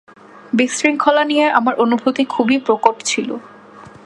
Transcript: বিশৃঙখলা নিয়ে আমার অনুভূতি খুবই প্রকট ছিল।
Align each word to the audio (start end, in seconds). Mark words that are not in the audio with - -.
বিশৃঙখলা 0.53 1.23
নিয়ে 1.25 1.45
আমার 1.49 1.73
অনুভূতি 1.75 2.23
খুবই 2.25 2.57
প্রকট 2.59 2.95
ছিল। 3.05 3.29